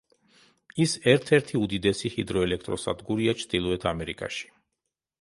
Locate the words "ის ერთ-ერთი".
0.85-1.61